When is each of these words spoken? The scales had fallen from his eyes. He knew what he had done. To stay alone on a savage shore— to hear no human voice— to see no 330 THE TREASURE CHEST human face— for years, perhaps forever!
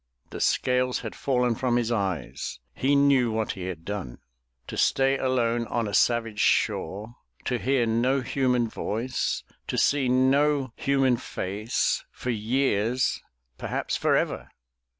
The 0.31 0.41
scales 0.41 1.01
had 1.01 1.13
fallen 1.15 1.53
from 1.53 1.75
his 1.75 1.91
eyes. 1.91 2.59
He 2.73 2.95
knew 2.95 3.31
what 3.31 3.51
he 3.51 3.67
had 3.67 3.85
done. 3.85 4.17
To 4.65 4.75
stay 4.75 5.15
alone 5.19 5.67
on 5.67 5.87
a 5.87 5.93
savage 5.93 6.39
shore— 6.39 7.17
to 7.45 7.59
hear 7.59 7.85
no 7.85 8.21
human 8.21 8.67
voice— 8.67 9.43
to 9.67 9.77
see 9.77 10.09
no 10.09 10.73
330 10.75 10.75
THE 10.75 10.75
TREASURE 10.75 10.75
CHEST 10.75 10.85
human 10.87 11.17
face— 11.97 12.03
for 12.21 12.29
years, 12.31 13.21
perhaps 13.59 13.95
forever! 13.95 14.49